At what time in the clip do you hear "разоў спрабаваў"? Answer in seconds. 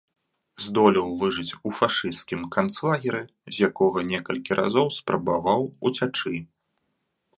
4.61-5.61